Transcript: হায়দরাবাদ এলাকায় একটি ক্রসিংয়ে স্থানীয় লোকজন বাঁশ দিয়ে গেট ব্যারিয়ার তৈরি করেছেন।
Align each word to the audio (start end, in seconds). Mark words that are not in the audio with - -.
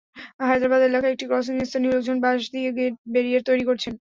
হায়দরাবাদ 0.41 0.81
এলাকায় 0.83 1.13
একটি 1.13 1.25
ক্রসিংয়ে 1.27 1.67
স্থানীয় 1.69 1.93
লোকজন 1.93 2.17
বাঁশ 2.23 2.41
দিয়ে 2.53 2.69
গেট 2.77 2.93
ব্যারিয়ার 3.13 3.47
তৈরি 3.49 3.63
করেছেন। 3.67 3.93